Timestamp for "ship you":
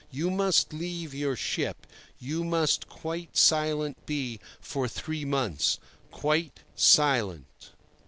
1.35-2.43